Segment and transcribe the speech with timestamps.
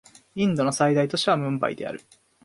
[0.33, 2.01] インドの最大都市はムンバイである